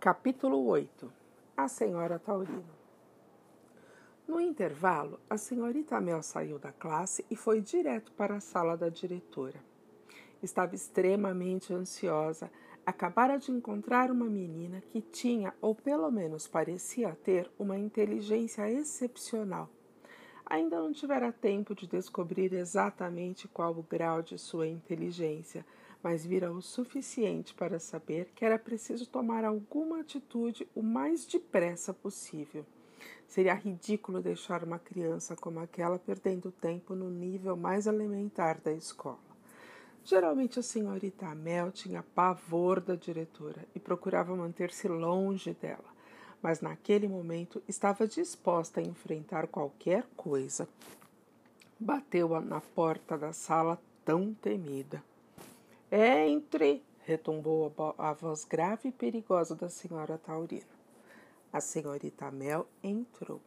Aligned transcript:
Capítulo 0.00 0.66
8 0.66 1.12
A 1.54 1.68
Senhora 1.68 2.18
Taurino 2.18 2.64
No 4.26 4.40
intervalo, 4.40 5.20
a 5.28 5.36
senhorita 5.36 6.00
Mel 6.00 6.22
saiu 6.22 6.58
da 6.58 6.72
classe 6.72 7.22
e 7.30 7.36
foi 7.36 7.60
direto 7.60 8.10
para 8.12 8.36
a 8.36 8.40
sala 8.40 8.78
da 8.78 8.88
diretora. 8.88 9.62
Estava 10.42 10.74
extremamente 10.74 11.74
ansiosa. 11.74 12.50
Acabara 12.86 13.36
de 13.36 13.52
encontrar 13.52 14.10
uma 14.10 14.24
menina 14.24 14.80
que 14.80 15.02
tinha, 15.02 15.52
ou 15.60 15.74
pelo 15.74 16.10
menos 16.10 16.48
parecia 16.48 17.14
ter, 17.22 17.50
uma 17.58 17.76
inteligência 17.78 18.70
excepcional. 18.70 19.68
Ainda 20.46 20.80
não 20.80 20.94
tivera 20.94 21.30
tempo 21.30 21.74
de 21.74 21.86
descobrir 21.86 22.54
exatamente 22.54 23.46
qual 23.46 23.72
o 23.72 23.82
grau 23.82 24.22
de 24.22 24.38
sua 24.38 24.66
inteligência 24.66 25.62
mas 26.02 26.24
vira 26.24 26.50
o 26.50 26.62
suficiente 26.62 27.54
para 27.54 27.78
saber 27.78 28.30
que 28.34 28.44
era 28.44 28.58
preciso 28.58 29.06
tomar 29.06 29.44
alguma 29.44 30.00
atitude 30.00 30.68
o 30.74 30.82
mais 30.82 31.26
depressa 31.26 31.92
possível. 31.92 32.64
Seria 33.26 33.54
ridículo 33.54 34.20
deixar 34.20 34.64
uma 34.64 34.78
criança 34.78 35.36
como 35.36 35.60
aquela 35.60 35.98
perdendo 35.98 36.50
tempo 36.50 36.94
no 36.94 37.08
nível 37.10 37.56
mais 37.56 37.86
elementar 37.86 38.60
da 38.60 38.72
escola. 38.72 39.30
Geralmente 40.02 40.58
a 40.58 40.62
senhorita 40.62 41.26
Amel 41.26 41.70
tinha 41.70 42.02
pavor 42.02 42.80
da 42.80 42.96
diretora 42.96 43.66
e 43.74 43.78
procurava 43.78 44.34
manter-se 44.34 44.88
longe 44.88 45.52
dela, 45.52 45.84
mas 46.42 46.60
naquele 46.60 47.06
momento 47.06 47.62
estava 47.68 48.08
disposta 48.08 48.80
a 48.80 48.82
enfrentar 48.82 49.46
qualquer 49.46 50.04
coisa. 50.16 50.66
Bateu 51.78 52.40
na 52.40 52.60
porta 52.60 53.16
da 53.16 53.32
sala 53.32 53.80
tão 54.04 54.34
temida. 54.34 55.02
Entre! 55.92 56.84
retumbou 57.00 57.74
a 57.98 58.12
voz 58.12 58.44
grave 58.44 58.90
e 58.90 58.92
perigosa 58.92 59.56
da 59.56 59.68
senhora 59.68 60.16
Taurina. 60.16 60.62
A 61.52 61.60
senhorita 61.60 62.30
Mel 62.30 62.68
entrou. 62.80 63.40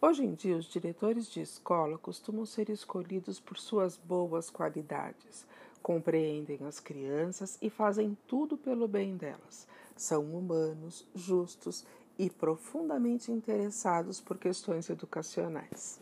Hoje 0.00 0.24
em 0.24 0.32
dia, 0.32 0.56
os 0.56 0.64
diretores 0.64 1.30
de 1.30 1.42
escola 1.42 1.98
costumam 1.98 2.46
ser 2.46 2.70
escolhidos 2.70 3.38
por 3.38 3.58
suas 3.58 3.98
boas 3.98 4.48
qualidades. 4.48 5.46
Compreendem 5.82 6.64
as 6.64 6.80
crianças 6.80 7.58
e 7.60 7.68
fazem 7.68 8.16
tudo 8.26 8.56
pelo 8.56 8.88
bem 8.88 9.14
delas. 9.14 9.68
São 9.94 10.34
humanos, 10.34 11.06
justos 11.14 11.84
e 12.18 12.30
profundamente 12.30 13.30
interessados 13.30 14.22
por 14.22 14.38
questões 14.38 14.88
educacionais. 14.88 16.00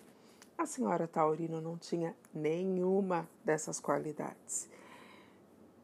A 0.56 0.65
senhora 0.65 1.09
Taurino 1.09 1.61
não 1.61 1.77
tinha 1.77 2.15
nenhuma 2.33 3.28
dessas 3.45 3.81
qualidades 3.81 4.71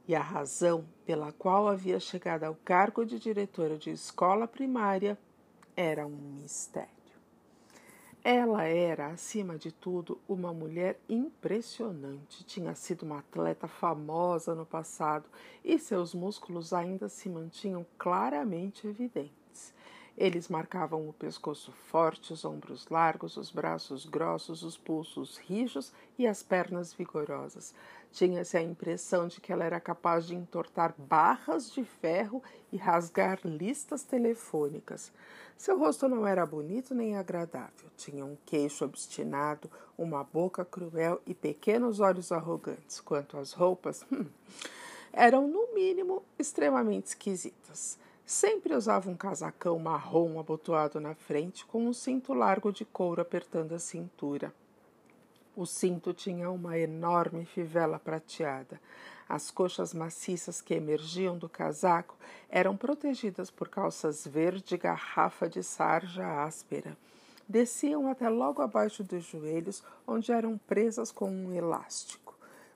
e 0.06 0.14
a 0.14 0.20
razão 0.20 0.84
pela 1.04 1.32
qual 1.32 1.68
havia 1.68 1.98
chegado 1.98 2.44
ao 2.44 2.54
cargo 2.54 3.04
de 3.04 3.18
diretora 3.18 3.76
de 3.76 3.90
escola 3.90 4.46
primária 4.46 5.18
era 5.76 6.06
um 6.06 6.16
mistério. 6.40 6.90
Ela 8.22 8.64
era, 8.64 9.06
acima 9.06 9.56
de 9.56 9.70
tudo, 9.70 10.18
uma 10.28 10.52
mulher 10.52 10.98
impressionante. 11.08 12.42
Tinha 12.44 12.74
sido 12.74 13.04
uma 13.04 13.18
atleta 13.20 13.68
famosa 13.68 14.52
no 14.52 14.66
passado 14.66 15.26
e 15.64 15.78
seus 15.78 16.12
músculos 16.12 16.72
ainda 16.72 17.08
se 17.08 17.28
mantinham 17.28 17.86
claramente 17.96 18.84
evidentes. 18.84 19.72
Eles 20.18 20.48
marcavam 20.48 21.08
o 21.08 21.12
pescoço 21.12 21.70
forte, 21.70 22.32
os 22.32 22.44
ombros 22.44 22.88
largos, 22.88 23.36
os 23.36 23.50
braços 23.50 24.06
grossos, 24.06 24.62
os 24.62 24.76
pulsos 24.76 25.36
rijos 25.36 25.92
e 26.18 26.26
as 26.26 26.42
pernas 26.42 26.94
vigorosas. 26.94 27.74
Tinha-se 28.12 28.56
a 28.56 28.62
impressão 28.62 29.28
de 29.28 29.40
que 29.40 29.52
ela 29.52 29.64
era 29.64 29.78
capaz 29.78 30.26
de 30.26 30.34
entortar 30.34 30.94
barras 30.96 31.70
de 31.70 31.84
ferro 31.84 32.42
e 32.72 32.76
rasgar 32.76 33.38
listas 33.44 34.02
telefônicas. 34.02 35.12
Seu 35.56 35.78
rosto 35.78 36.08
não 36.08 36.26
era 36.26 36.44
bonito 36.44 36.94
nem 36.94 37.16
agradável. 37.16 37.90
Tinha 37.96 38.24
um 38.24 38.36
queixo 38.44 38.84
obstinado, 38.84 39.70
uma 39.96 40.22
boca 40.22 40.64
cruel 40.64 41.20
e 41.26 41.34
pequenos 41.34 42.00
olhos 42.00 42.30
arrogantes. 42.30 43.00
Quanto 43.00 43.38
às 43.38 43.52
roupas, 43.52 44.04
hum, 44.12 44.26
eram, 45.12 45.48
no 45.48 45.74
mínimo, 45.74 46.22
extremamente 46.38 47.06
esquisitas. 47.06 47.98
Sempre 48.24 48.74
usava 48.74 49.08
um 49.08 49.16
casacão 49.16 49.78
marrom 49.78 50.38
abotoado 50.38 51.00
na 51.00 51.14
frente, 51.14 51.64
com 51.64 51.86
um 51.86 51.92
cinto 51.92 52.34
largo 52.34 52.72
de 52.72 52.84
couro 52.84 53.22
apertando 53.22 53.72
a 53.72 53.78
cintura. 53.78 54.52
O 55.56 55.64
cinto 55.64 56.12
tinha 56.12 56.50
uma 56.50 56.78
enorme 56.78 57.46
fivela 57.46 57.98
prateada. 57.98 58.78
As 59.26 59.50
coxas 59.50 59.94
maciças 59.94 60.60
que 60.60 60.74
emergiam 60.74 61.38
do 61.38 61.48
casaco 61.48 62.14
eram 62.50 62.76
protegidas 62.76 63.50
por 63.50 63.70
calças 63.70 64.26
verde 64.26 64.76
garrafa 64.76 65.48
de 65.48 65.62
sarja 65.62 66.44
áspera. 66.44 66.94
Desciam 67.48 68.06
até 68.06 68.28
logo 68.28 68.60
abaixo 68.60 69.02
dos 69.02 69.24
joelhos, 69.24 69.82
onde 70.06 70.30
eram 70.30 70.58
presas 70.58 71.10
com 71.10 71.30
um 71.30 71.50
elástico. 71.54 72.34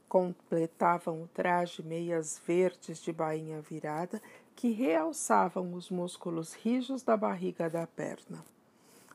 Completavam 0.08 1.22
o 1.22 1.28
traje 1.28 1.82
meias 1.82 2.40
verdes 2.46 3.02
de 3.02 3.12
bainha 3.12 3.60
virada 3.60 4.22
que 4.56 4.70
realçavam 4.70 5.74
os 5.74 5.90
músculos 5.90 6.54
rijos 6.54 7.02
da 7.02 7.14
barriga 7.14 7.68
da 7.68 7.86
perna. 7.86 8.42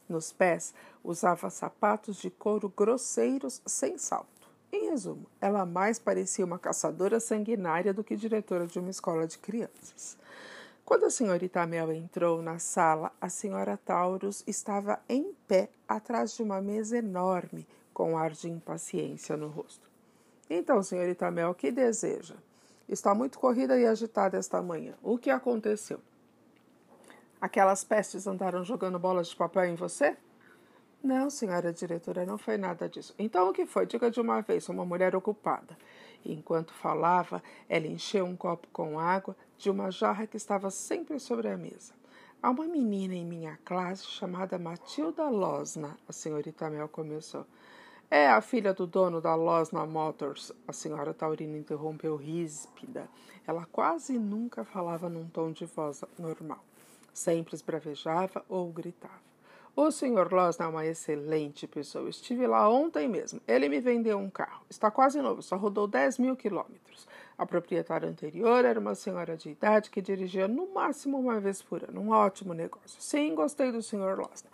Nos 0.08 0.32
pés, 0.32 0.74
usava 1.04 1.50
sapatos 1.50 2.18
de 2.18 2.30
couro 2.30 2.72
grosseiros 2.76 3.62
sem 3.66 3.98
salto. 3.98 4.48
Em 4.72 4.90
resumo, 4.90 5.26
ela 5.40 5.66
mais 5.66 5.98
parecia 5.98 6.46
uma 6.46 6.60
caçadora 6.60 7.20
sanguinária 7.20 7.94
do 7.94 8.04
que 8.04 8.16
diretora 8.16 8.68
de 8.68 8.78
uma 8.78 8.90
escola 8.90 9.26
de 9.26 9.38
crianças. 9.38 10.18
Quando 10.84 11.06
a 11.06 11.10
senhorita 11.10 11.66
Mel 11.66 11.92
entrou 11.92 12.42
na 12.42 12.60
sala, 12.60 13.12
a 13.20 13.28
senhora 13.30 13.76
Taurus 13.78 14.44
estava 14.46 15.00
em 15.10 15.34
pé 15.48 15.70
atrás 15.88 16.36
de 16.36 16.44
uma 16.44 16.62
mesa 16.62 16.98
enorme, 16.98 17.68
com 17.92 18.18
ar 18.18 18.32
de 18.32 18.50
impaciência 18.50 19.36
no 19.36 19.48
rosto. 19.48 19.90
Então, 20.48 20.84
senhorita 20.84 21.32
Mel, 21.32 21.56
que 21.56 21.72
deseja? 21.72 22.36
Está 22.88 23.16
muito 23.16 23.40
corrida 23.40 23.80
e 23.80 23.86
agitada 23.88 24.38
esta 24.38 24.62
manhã. 24.62 24.94
O 25.02 25.18
que 25.18 25.32
aconteceu? 25.32 26.00
Aquelas 27.46 27.84
pestes 27.84 28.26
andaram 28.26 28.64
jogando 28.64 28.98
bolas 28.98 29.28
de 29.28 29.36
papel 29.36 29.66
em 29.66 29.76
você? 29.76 30.18
Não, 31.04 31.30
senhora 31.30 31.72
diretora, 31.72 32.26
não 32.26 32.40
foi 32.40 32.58
nada 32.58 32.90
disso. 32.90 33.14
Então 33.20 33.48
o 33.48 33.54
que 33.54 33.68
foi? 33.68 33.86
Diga 33.86 34.10
de 34.10 34.20
uma 34.20 34.42
vez, 34.42 34.68
uma 34.68 34.84
mulher 34.84 35.16
ocupada. 35.16 35.78
enquanto 36.26 36.74
falava, 36.74 37.44
ela 37.70 37.86
encheu 37.86 38.26
um 38.26 38.36
copo 38.36 38.68
com 38.74 39.00
água 39.00 39.38
de 39.60 39.70
uma 39.70 39.92
jarra 39.92 40.26
que 40.26 40.38
estava 40.38 40.72
sempre 40.72 41.20
sobre 41.20 41.48
a 41.48 41.56
mesa. 41.56 41.94
Há 42.42 42.50
uma 42.50 42.66
menina 42.66 43.14
em 43.14 43.24
minha 43.24 43.60
classe 43.64 44.08
chamada 44.08 44.58
Matilda 44.58 45.30
Losna, 45.30 45.96
a 46.10 46.12
senhorita 46.12 46.68
Mel 46.72 46.90
começou. 46.90 47.46
É 48.10 48.28
a 48.28 48.42
filha 48.42 48.74
do 48.74 48.88
dono 48.88 49.22
da 49.22 49.36
Losna 49.36 49.86
Motors, 49.86 50.52
a 50.68 50.74
senhora 50.74 51.14
Taurina 51.14 51.60
interrompeu 51.60 52.16
ríspida. 52.16 53.08
Ela 53.46 53.68
quase 53.72 54.18
nunca 54.18 54.66
falava 54.66 55.08
num 55.08 55.30
tom 55.30 55.52
de 55.52 55.66
voz 55.66 56.04
normal. 56.18 56.64
Sempre 57.16 57.56
esbravejava 57.56 58.44
ou 58.50 58.70
gritava. 58.74 59.24
O 59.74 59.90
senhor 59.90 60.34
Losna 60.34 60.66
é 60.66 60.68
uma 60.68 60.86
excelente 60.86 61.66
pessoa. 61.66 62.10
Estive 62.10 62.46
lá 62.46 62.70
ontem 62.70 63.08
mesmo. 63.08 63.40
Ele 63.48 63.70
me 63.70 63.80
vendeu 63.80 64.18
um 64.18 64.30
carro. 64.30 64.66
Está 64.70 64.92
quase 64.92 65.22
novo, 65.22 65.42
só 65.42 65.56
rodou 65.56 65.88
10 65.88 66.20
mil 66.20 66.36
quilômetros. 66.36 67.08
A 67.38 67.46
proprietária 67.46 68.10
anterior 68.10 68.66
era 68.66 68.80
uma 68.80 68.96
senhora 68.96 69.38
de 69.38 69.50
idade 69.50 69.90
que 69.90 70.02
dirigia 70.02 70.46
no 70.46 70.74
máximo 70.74 71.18
uma 71.18 71.40
vez 71.40 71.62
por 71.62 71.84
ano. 71.84 72.02
Um 72.02 72.10
ótimo 72.12 72.54
negócio. 72.54 73.02
Sim, 73.02 73.34
gostei 73.34 73.72
do 73.72 73.82
senhor 73.82 74.18
Losna 74.20 74.50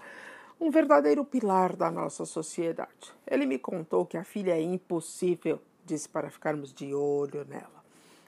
um 0.62 0.70
verdadeiro 0.70 1.26
pilar 1.26 1.76
da 1.76 1.90
nossa 1.90 2.24
sociedade. 2.24 3.12
Ele 3.26 3.48
me 3.48 3.58
contou 3.58 4.06
que 4.06 4.16
a 4.16 4.24
filha 4.24 4.52
é 4.52 4.62
impossível, 4.62 5.60
disse 5.84 6.08
para 6.08 6.30
ficarmos 6.30 6.72
de 6.72 6.94
olho 6.94 7.44
nela. 7.50 7.81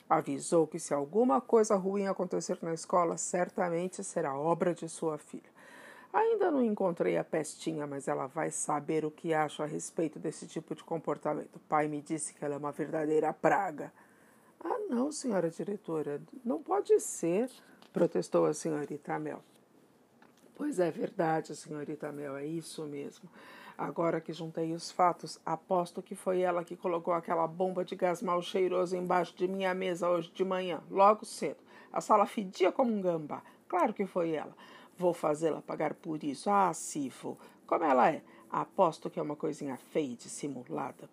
Avisou 0.09 0.67
que 0.67 0.79
se 0.79 0.93
alguma 0.93 1.39
coisa 1.39 1.75
ruim 1.75 2.07
acontecer 2.07 2.57
na 2.61 2.73
escola, 2.73 3.17
certamente 3.17 4.03
será 4.03 4.37
obra 4.37 4.73
de 4.73 4.87
sua 4.87 5.17
filha. 5.17 5.51
Ainda 6.13 6.51
não 6.51 6.63
encontrei 6.63 7.17
a 7.17 7.23
pestinha, 7.23 7.87
mas 7.87 8.07
ela 8.07 8.27
vai 8.27 8.51
saber 8.51 9.03
o 9.03 9.09
que 9.09 9.33
acho 9.33 9.63
a 9.63 9.65
respeito 9.65 10.19
desse 10.19 10.45
tipo 10.45 10.75
de 10.75 10.83
comportamento. 10.83 11.55
O 11.55 11.59
pai 11.59 11.87
me 11.87 12.01
disse 12.01 12.35
que 12.35 12.45
ela 12.45 12.53
é 12.53 12.57
uma 12.57 12.71
verdadeira 12.71 13.33
praga. 13.33 13.91
Ah, 14.63 14.77
não, 14.89 15.11
senhora 15.11 15.49
diretora, 15.49 16.21
não 16.45 16.61
pode 16.61 16.99
ser, 16.99 17.49
protestou 17.91 18.45
a 18.45 18.53
senhorita 18.53 19.17
Mel. 19.17 19.41
Pois 20.55 20.79
é 20.79 20.91
verdade, 20.91 21.55
senhorita 21.55 22.11
Mel, 22.11 22.37
é 22.37 22.45
isso 22.45 22.85
mesmo. 22.85 23.27
Agora 23.77 24.21
que 24.21 24.31
juntei 24.31 24.73
os 24.73 24.91
fatos, 24.91 25.39
aposto 25.45 26.01
que 26.01 26.15
foi 26.15 26.41
ela 26.41 26.63
que 26.63 26.75
colocou 26.75 27.13
aquela 27.13 27.47
bomba 27.47 27.83
de 27.83 27.95
gás 27.95 28.21
mal 28.21 28.41
cheiroso 28.41 28.95
embaixo 28.95 29.35
de 29.35 29.47
minha 29.47 29.73
mesa 29.73 30.09
hoje 30.09 30.31
de 30.33 30.43
manhã, 30.43 30.81
logo 30.91 31.25
cedo. 31.25 31.63
A 31.91 31.99
sala 31.99 32.25
fedia 32.25 32.71
como 32.71 32.93
um 32.93 33.01
gambá. 33.01 33.41
Claro 33.67 33.93
que 33.93 34.05
foi 34.05 34.31
ela. 34.31 34.55
Vou 34.97 35.13
fazê-la 35.13 35.61
pagar 35.61 35.93
por 35.95 36.23
isso. 36.23 36.49
Ah, 36.49 36.71
se 36.73 37.09
vou. 37.09 37.37
Como 37.65 37.83
ela 37.83 38.11
é? 38.11 38.21
Aposto 38.51 39.09
que 39.09 39.19
é 39.19 39.23
uma 39.23 39.35
coisinha 39.35 39.77
feia 39.77 40.13
e 40.13 40.15
dissimulada. 40.15 41.09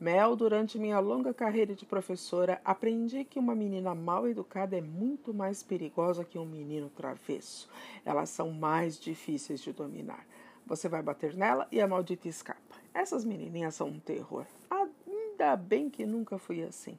Mel, 0.00 0.34
durante 0.34 0.78
minha 0.78 0.98
longa 0.98 1.34
carreira 1.34 1.74
de 1.74 1.84
professora, 1.84 2.60
aprendi 2.64 3.22
que 3.22 3.38
uma 3.38 3.54
menina 3.54 3.94
mal 3.94 4.26
educada 4.26 4.76
é 4.76 4.80
muito 4.80 5.34
mais 5.34 5.62
perigosa 5.62 6.24
que 6.24 6.38
um 6.38 6.46
menino 6.46 6.88
travesso. 6.88 7.68
Elas 8.04 8.30
são 8.30 8.50
mais 8.50 8.98
difíceis 8.98 9.60
de 9.60 9.72
dominar. 9.72 10.26
Você 10.70 10.88
vai 10.88 11.02
bater 11.02 11.34
nela 11.34 11.66
e 11.72 11.80
a 11.80 11.88
maldita 11.88 12.28
escapa. 12.28 12.76
Essas 12.94 13.24
menininhas 13.24 13.74
são 13.74 13.88
um 13.88 13.98
terror. 13.98 14.46
Ainda 14.70 15.56
bem 15.56 15.90
que 15.90 16.06
nunca 16.06 16.38
fui 16.38 16.62
assim. 16.62 16.96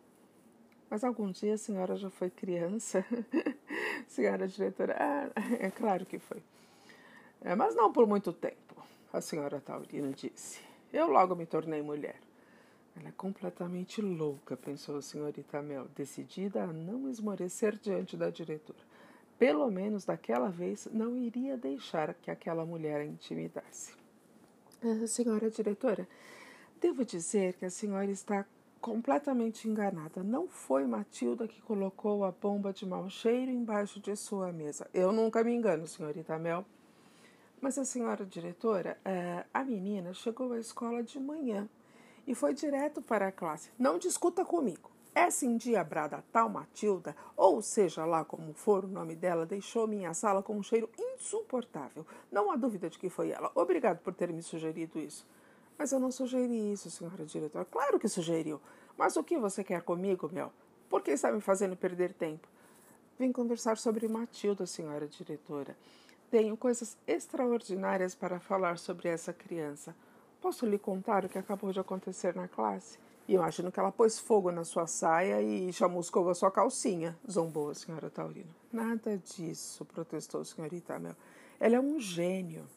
Mas 0.89 1.05
algum 1.05 1.31
dia 1.31 1.53
a 1.53 1.57
senhora 1.57 1.95
já 1.95 2.09
foi 2.09 2.29
criança? 2.29 3.05
senhora 4.09 4.45
diretora, 4.45 4.97
ah, 4.99 5.29
é 5.57 5.71
claro 5.71 6.05
que 6.05 6.19
foi. 6.19 6.43
É, 7.39 7.55
mas 7.55 7.73
não 7.73 7.93
por 7.93 8.05
muito 8.05 8.33
tempo, 8.33 8.75
a 9.13 9.21
senhora 9.21 9.61
Taurino 9.61 10.11
disse. 10.11 10.59
Eu 10.91 11.07
logo 11.07 11.33
me 11.33 11.45
tornei 11.45 11.81
mulher. 11.81 12.19
Ela 12.99 13.07
é 13.07 13.13
completamente 13.13 14.01
louca, 14.01 14.57
pensou 14.57 14.97
a 14.97 15.01
senhorita 15.01 15.61
Mel, 15.61 15.87
decidida 15.95 16.63
a 16.63 16.67
não 16.67 17.09
esmorecer 17.09 17.77
diante 17.77 18.17
da 18.17 18.29
diretora. 18.29 18.90
Pelo 19.41 19.71
menos 19.71 20.05
daquela 20.05 20.49
vez 20.49 20.87
não 20.93 21.17
iria 21.17 21.57
deixar 21.57 22.13
que 22.13 22.29
aquela 22.29 22.63
mulher 22.63 23.01
a 23.01 23.05
intimidasse. 23.05 23.91
Senhora 25.07 25.49
diretora, 25.49 26.07
devo 26.79 27.03
dizer 27.03 27.53
que 27.53 27.65
a 27.65 27.69
senhora 27.71 28.11
está 28.11 28.45
completamente 28.79 29.67
enganada. 29.67 30.21
Não 30.21 30.47
foi 30.47 30.85
Matilda 30.85 31.47
que 31.47 31.59
colocou 31.59 32.23
a 32.23 32.31
bomba 32.31 32.71
de 32.71 32.85
mau 32.85 33.09
cheiro 33.09 33.49
embaixo 33.49 33.99
de 33.99 34.15
sua 34.15 34.51
mesa. 34.51 34.87
Eu 34.93 35.11
nunca 35.11 35.43
me 35.43 35.51
engano, 35.51 35.87
senhorita 35.87 36.37
Mel. 36.37 36.63
Mas 37.59 37.79
a 37.79 37.83
senhora 37.83 38.23
diretora, 38.23 38.95
eh, 39.03 39.43
a 39.51 39.63
menina 39.65 40.13
chegou 40.13 40.53
à 40.53 40.59
escola 40.59 41.01
de 41.01 41.19
manhã 41.19 41.67
e 42.27 42.35
foi 42.35 42.53
direto 42.53 43.01
para 43.01 43.29
a 43.29 43.31
classe. 43.31 43.71
Não 43.79 43.97
discuta 43.97 44.45
comigo. 44.45 44.90
Essa 45.13 45.45
endiabrada 45.45 46.23
tal 46.31 46.47
Matilda, 46.47 47.15
ou 47.35 47.61
seja 47.61 48.05
lá 48.05 48.23
como 48.23 48.53
for 48.53 48.85
o 48.85 48.87
nome 48.87 49.13
dela, 49.13 49.45
deixou 49.45 49.85
minha 49.85 50.13
sala 50.13 50.41
com 50.41 50.55
um 50.55 50.63
cheiro 50.63 50.89
insuportável. 50.97 52.05
Não 52.31 52.49
há 52.49 52.55
dúvida 52.55 52.89
de 52.89 52.97
que 52.97 53.09
foi 53.09 53.31
ela. 53.31 53.51
Obrigado 53.53 53.99
por 53.99 54.13
ter 54.13 54.31
me 54.31 54.41
sugerido 54.41 54.97
isso. 54.97 55.27
Mas 55.77 55.91
eu 55.91 55.99
não 55.99 56.11
sugeri 56.11 56.71
isso, 56.71 56.89
senhora 56.89 57.25
diretora. 57.25 57.65
Claro 57.65 57.99
que 57.99 58.07
sugeriu. 58.07 58.61
Mas 58.97 59.17
o 59.17 59.23
que 59.23 59.37
você 59.37 59.63
quer 59.63 59.81
comigo, 59.81 60.29
Mel? 60.31 60.51
Por 60.89 61.01
que 61.01 61.11
está 61.11 61.31
me 61.31 61.41
fazendo 61.41 61.75
perder 61.75 62.13
tempo? 62.13 62.47
Vim 63.19 63.31
conversar 63.31 63.77
sobre 63.77 64.07
Matilda, 64.07 64.65
senhora 64.65 65.07
diretora. 65.07 65.75
Tenho 66.29 66.55
coisas 66.55 66.97
extraordinárias 67.05 68.15
para 68.15 68.39
falar 68.39 68.77
sobre 68.77 69.09
essa 69.09 69.33
criança. 69.33 69.93
Posso 70.39 70.65
lhe 70.65 70.79
contar 70.79 71.25
o 71.25 71.29
que 71.29 71.37
acabou 71.37 71.71
de 71.71 71.79
acontecer 71.79 72.33
na 72.35 72.47
classe? 72.47 72.97
E 73.31 73.33
imagino 73.33 73.71
que 73.71 73.79
ela 73.79 73.93
pôs 73.93 74.19
fogo 74.19 74.51
na 74.51 74.65
sua 74.65 74.85
saia 74.85 75.41
e 75.41 75.71
chamuscou 75.71 76.29
a 76.29 76.35
sua 76.35 76.51
calcinha, 76.51 77.17
zombou 77.31 77.69
a 77.69 77.73
senhora 77.73 78.09
Taurino. 78.09 78.53
Nada 78.73 79.17
disso, 79.17 79.85
protestou 79.85 80.41
a 80.41 80.43
senhorita 80.43 80.99
Mel. 80.99 81.15
Ela 81.57 81.77
é 81.77 81.79
um 81.79 81.97
gênio. 81.97 82.67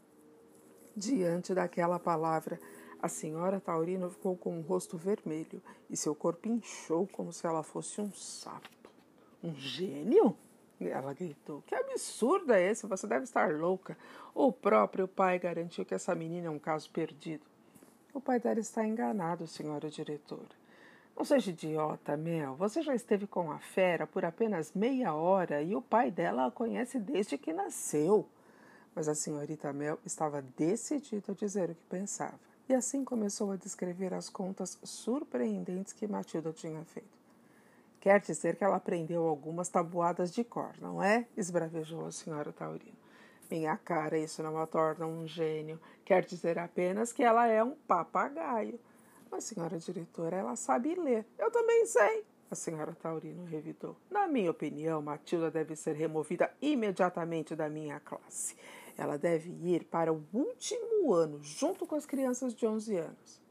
Diante 0.95 1.53
daquela 1.53 1.99
palavra, 1.99 2.61
a 3.03 3.09
senhora 3.09 3.59
Taurino 3.59 4.09
ficou 4.09 4.37
com 4.37 4.57
o 4.57 4.63
rosto 4.63 4.97
vermelho 4.97 5.61
e 5.91 5.97
seu 5.97 6.15
corpo 6.15 6.49
inchou 6.49 7.05
como 7.09 7.33
se 7.33 7.45
ela 7.45 7.65
fosse 7.65 8.01
um 8.01 8.13
sapo. 8.13 8.93
Um 9.43 9.57
gênio? 9.57 10.37
Ela 10.81 11.13
gritou. 11.13 11.63
Que 11.63 11.75
absurdo 11.75 12.53
é 12.53 12.71
esse? 12.71 12.87
Você 12.87 13.09
deve 13.09 13.25
estar 13.25 13.53
louca. 13.53 13.99
O 14.33 14.53
próprio 14.53 15.09
pai 15.09 15.37
garantiu 15.37 15.85
que 15.85 15.95
essa 15.95 16.15
menina 16.15 16.47
é 16.47 16.51
um 16.51 16.61
caso 16.61 16.89
perdido. 16.93 17.54
O 18.15 18.21
pai 18.21 18.39
dela 18.39 18.61
está 18.61 18.87
enganado, 18.87 19.45
senhora 19.49 19.91
diretora. 19.91 20.65
Não 21.17 21.25
seja 21.25 21.51
idiota, 21.51 22.17
Mel. 22.17 22.55
Você 22.55 22.81
já 22.81 22.95
esteve 22.95 23.27
com 23.27 23.51
a 23.51 23.59
fera 23.59 24.07
por 24.07 24.25
apenas 24.25 24.73
meia 24.73 25.13
hora 25.13 25.61
e 25.61 25.75
o 25.75 25.83
pai 25.83 26.13
dela 26.13 26.47
a 26.47 26.51
conhece 26.51 27.01
desde 27.01 27.37
que 27.37 27.53
nasceu. 27.53 28.27
Mas 28.95 29.09
a 29.09 29.17
senhorita 29.17 29.73
Mel 29.73 29.99
estava 30.07 30.41
decidida 30.57 31.33
a 31.33 31.35
dizer 31.35 31.71
o 31.71 31.75
que 31.75 31.85
pensava 31.87 32.39
e 32.69 32.75
assim 32.75 33.05
começou 33.05 33.51
a 33.51 33.57
descrever 33.57 34.15
as 34.15 34.31
contas 34.31 34.79
surpreendentes 34.83 35.93
que 35.93 36.07
Matilda 36.07 36.53
tinha 36.53 36.85
feito. 36.85 37.19
Quer 38.01 38.21
dizer 38.21 38.57
que 38.57 38.63
ela 38.63 38.77
aprendeu 38.77 39.27
algumas 39.27 39.69
tabuadas 39.69 40.33
de 40.33 40.45
cor, 40.45 40.73
não 40.81 41.03
é? 41.03 41.27
esbravejou 41.37 42.07
a 42.07 42.13
senhora 42.13 42.53
Taurino. 42.53 43.04
Minha 43.51 43.77
cara, 43.77 44.19
isso 44.19 44.43
não 44.43 44.59
a 44.59 44.67
torna 44.67 45.07
um 45.07 45.27
gênio. 45.27 45.81
Quer 46.05 46.25
dizer 46.25 46.59
apenas 46.59 47.13
que 47.13 47.23
ela 47.23 47.47
é 47.47 47.63
um 47.63 47.77
papagaio. 47.87 48.79
Mas, 49.31 49.45
senhora 49.45 49.79
diretora, 49.79 50.37
ela 50.37 50.57
sabe 50.57 50.95
ler. 50.95 51.27
Eu 51.39 51.51
também 51.51 51.87
sei. 51.87 52.25
A 52.51 52.55
senhora 52.55 52.95
Taurino 52.95 53.45
revidou. 53.45 53.97
Na 54.11 54.29
minha 54.29 54.51
opinião, 54.51 55.03
Matilda 55.03 55.51
deve 55.51 55.75
ser 55.75 55.97
removida 55.97 56.53
imediatamente 56.63 57.57
da 57.57 57.69
minha 57.69 57.99
classe. 57.99 58.57
Ela 58.97 59.19
deve 59.19 59.51
ir 59.51 59.85
para 59.85 60.13
o 60.13 60.25
último 60.33 61.13
ano, 61.13 61.43
junto 61.43 61.87
com 61.87 61.97
as 61.97 62.07
crianças 62.07 62.55
de 62.55 62.67
11 62.67 62.97
anos. 62.97 63.43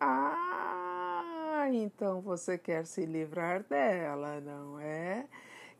Ah, 0.00 1.66
então 1.72 2.22
você 2.22 2.56
quer 2.56 2.86
se 2.86 3.04
livrar 3.04 3.64
dela, 3.64 4.40
não 4.40 4.80
é? 4.80 5.26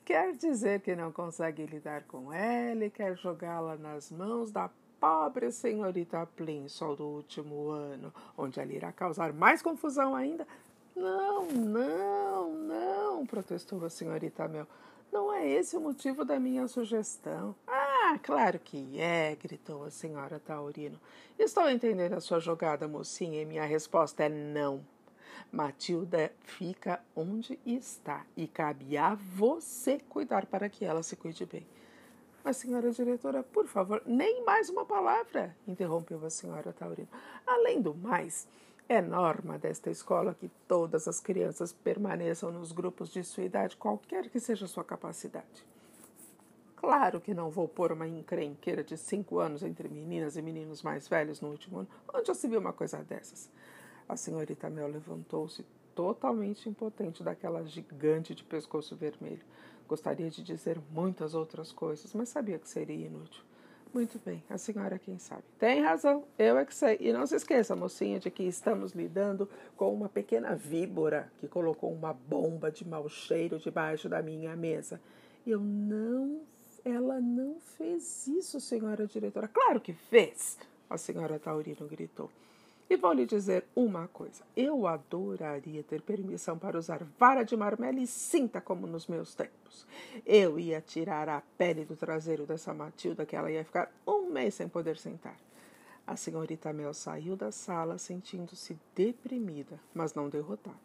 Quer 0.09 0.33
dizer 0.37 0.81
que 0.81 0.97
não 0.97 1.13
consegue 1.13 1.67
lidar 1.67 2.05
com 2.05 2.33
ela 2.33 2.87
e 2.87 2.91
quer 2.91 3.15
jogá-la 3.15 3.77
nas 3.77 4.11
mãos 4.11 4.51
da 4.51 4.71
pobre 4.99 5.53
senhorita 5.53 6.27
Plimsoll 6.35 6.97
do 6.97 7.05
último 7.05 7.69
ano, 7.69 8.11
onde 8.35 8.59
ela 8.59 8.73
irá 8.73 8.91
causar 8.91 9.35
mais 9.35 9.61
confusão 9.61 10.17
ainda? 10.17 10.49
Não, 10.97 11.45
não, 11.49 12.55
não, 12.55 13.27
protestou 13.27 13.85
a 13.85 13.91
senhorita 13.91 14.49
Mel. 14.49 14.67
Não 15.13 15.31
é 15.31 15.47
esse 15.47 15.77
o 15.77 15.81
motivo 15.83 16.25
da 16.25 16.41
minha 16.41 16.67
sugestão. 16.69 17.55
Ah, 17.67 18.19
claro 18.23 18.59
que 18.59 18.99
é, 18.99 19.37
gritou 19.37 19.85
a 19.85 19.91
senhora 19.91 20.41
Taurino. 20.41 20.99
Estou 21.39 21.69
entendendo 21.69 22.15
a 22.15 22.21
sua 22.21 22.41
jogada, 22.41 22.89
mocinha, 22.89 23.43
e 23.43 23.45
minha 23.45 23.67
resposta 23.67 24.25
é 24.25 24.31
não. 24.31 24.81
Matilda 25.51 26.33
fica 26.41 27.01
onde 27.15 27.59
está 27.65 28.25
e 28.37 28.47
cabe 28.47 28.97
a 28.97 29.15
você 29.15 29.99
cuidar 30.09 30.47
para 30.47 30.69
que 30.69 30.85
ela 30.85 31.03
se 31.03 31.17
cuide 31.17 31.47
bem. 31.47 31.67
Mas, 32.45 32.57
senhora 32.57 32.91
diretora, 32.91 33.43
por 33.43 33.67
favor, 33.67 34.03
nem 34.07 34.45
mais 34.45 34.69
uma 34.71 34.85
palavra, 34.85 35.55
interrompeu 35.67 36.25
a 36.25 36.31
senhora 36.31 36.73
Taurino. 36.73 37.09
Além 37.47 37.83
do 37.83 37.95
mais, 37.95 38.47
é 38.89 39.03
norma 39.03 39.59
desta 39.59 39.91
escola 39.91 40.35
que 40.35 40.49
todas 40.67 41.07
as 41.07 41.21
crianças 41.21 41.73
permaneçam 41.73 42.51
nos 42.51 42.73
grupos 42.73 43.11
de 43.11 43.23
sua 43.23 43.45
idade, 43.45 43.77
qualquer 43.77 44.31
que 44.31 44.41
seja 44.41 44.67
sua 44.67 44.83
capacidade. 44.83 45.67
Claro 46.75 47.21
que 47.21 47.35
não 47.35 47.51
vou 47.51 47.69
pôr 47.69 47.93
uma 47.93 48.07
encrenqueira 48.07 48.85
de 48.85 48.97
cinco 48.97 49.41
anos 49.41 49.63
entre 49.63 49.89
meninas 49.89 50.37
e 50.37 50.43
meninos 50.43 50.83
mais 50.83 51.09
velhos 51.09 51.41
no 51.41 51.49
último 51.49 51.81
ano. 51.81 51.89
Onde 52.15 52.29
já 52.29 52.35
se 52.35 52.49
viu 52.49 52.61
uma 52.61 52.73
coisa 52.73 52.99
dessas? 53.03 53.51
A 54.09 54.17
senhorita 54.17 54.71
Mel 54.71 54.89
levantou-se 54.89 55.65
totalmente 55.95 56.69
impotente 56.69 57.23
daquela 57.23 57.65
gigante 57.65 58.35
de 58.35 58.43
pescoço 58.43 58.97
vermelho. 58.97 59.45
Gostaria 59.87 60.31
de 60.31 60.43
dizer 60.43 60.81
muitas 60.91 61.35
outras 61.35 61.73
coisas, 61.73 62.15
mas 62.15 62.29
sabia 62.29 62.59
que 62.59 62.69
seria 62.69 63.07
inútil. 63.07 63.43
Muito 63.93 64.21
bem, 64.25 64.45
a 64.49 64.59
senhora 64.59 64.99
quem 64.99 65.19
sabe. 65.19 65.43
Tem 65.59 65.83
razão, 65.83 66.25
eu 66.39 66.59
é 66.59 66.65
que 66.65 66.75
sei. 66.75 66.99
E 67.01 67.13
não 67.13 67.27
se 67.27 67.37
esqueça, 67.37 67.75
mocinha, 67.75 68.21
de 68.21 68.31
que 68.31 68.43
estamos 68.43 68.93
lidando 68.93 69.49
com 69.77 69.93
uma 69.93 70.09
pequena 70.09 70.55
víbora 70.55 71.33
que 71.39 71.49
colocou 71.49 71.93
uma 71.93 72.13
bomba 72.13 72.71
de 72.71 72.87
mau 72.87 73.09
cheiro 73.09 73.59
debaixo 73.59 74.09
da 74.09 74.23
minha 74.23 74.55
mesa. 74.55 75.01
Eu 75.47 75.61
não. 75.61 76.43
Ela 76.85 77.21
não 77.21 77.59
fez 77.59 78.27
isso, 78.27 78.61
senhora 78.61 79.07
diretora. 79.07 79.49
Claro 79.49 79.81
que 79.81 79.93
fez! 79.93 80.59
A 80.89 80.97
senhora 80.97 81.39
Taurino 81.39 81.87
gritou. 81.89 82.31
E 82.91 82.97
vou 82.97 83.13
lhe 83.13 83.27
dizer 83.27 83.67
uma 83.77 84.09
coisa: 84.09 84.43
eu 84.57 84.87
adoraria 84.87 85.83
ter 85.83 86.01
permissão 86.01 86.59
para 86.59 86.79
usar 86.79 87.05
vara 87.19 87.43
de 87.43 87.57
marmelo 87.57 87.99
e 87.99 88.07
cinta 88.07 88.61
como 88.61 88.87
nos 88.87 89.07
meus 89.07 89.35
tempos. 89.35 89.87
Eu 90.25 90.59
ia 90.59 90.81
tirar 90.81 91.29
a 91.29 91.43
pele 91.59 91.85
do 91.85 91.97
traseiro 91.97 92.47
dessa 92.47 92.73
Matilda 92.73 93.27
que 93.27 93.37
ela 93.37 93.51
ia 93.51 93.65
ficar 93.65 93.93
um 94.07 94.31
mês 94.31 94.55
sem 94.55 94.69
poder 94.69 94.97
sentar. 94.97 95.37
A 96.07 96.17
senhorita 96.17 96.73
Mel 96.73 96.95
saiu 96.95 97.37
da 97.37 97.53
sala 97.53 97.99
sentindo-se 97.99 98.79
deprimida, 98.95 99.79
mas 99.93 100.15
não 100.15 100.31
derrotada. 100.31 100.77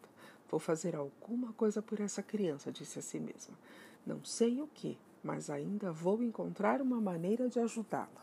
Vou 0.50 0.60
fazer 0.60 0.94
alguma 0.94 1.54
coisa 1.54 1.80
por 1.80 1.98
essa 2.00 2.22
criança, 2.22 2.70
disse 2.70 2.98
a 2.98 3.02
si 3.02 3.18
mesma. 3.18 3.54
Não 4.06 4.22
sei 4.22 4.60
o 4.60 4.66
que, 4.66 4.98
mas 5.22 5.48
ainda 5.48 5.90
vou 5.90 6.22
encontrar 6.22 6.82
uma 6.82 7.00
maneira 7.00 7.48
de 7.48 7.58
ajudá-la. 7.58 8.22